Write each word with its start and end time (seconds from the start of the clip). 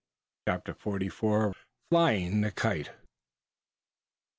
CHAPTER 0.49 0.73
FORTY 0.73 1.09
FOUR. 1.09 1.53
FLYING 1.91 2.41
THE 2.41 2.49
KITE. 2.49 2.89